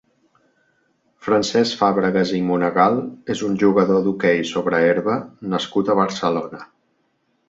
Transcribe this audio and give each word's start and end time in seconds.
Francesc 1.25 1.75
Fàbregas 1.81 2.31
i 2.37 2.39
Monegal 2.47 2.97
és 3.33 3.43
un 3.49 3.59
jugador 3.63 4.01
d'hoquei 4.07 4.41
sobre 4.53 4.79
herba 4.87 5.19
nascut 5.55 5.93
a 5.93 5.97
Barcelona. 6.01 6.63